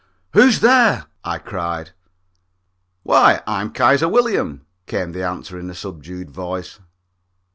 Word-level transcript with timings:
"Who's 0.33 0.61
there?" 0.61 1.05
I 1.23 1.37
cried. 1.37 1.91
"Why, 3.03 3.43
I'm 3.45 3.71
Kaiser 3.71 4.09
William," 4.09 4.65
came 4.87 5.11
the 5.11 5.21
answer 5.21 5.59
in 5.59 5.69
a 5.69 5.75
subdued 5.75 6.31
voice. 6.31 6.79